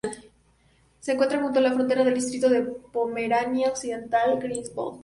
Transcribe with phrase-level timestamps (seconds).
[0.99, 4.99] Se encuentra junto a la frontera con el distrito de Pomerania Occidental-Greifswald.